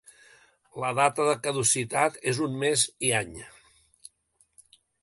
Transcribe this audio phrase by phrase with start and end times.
[0.83, 3.39] La data de caducitat és un mes i any.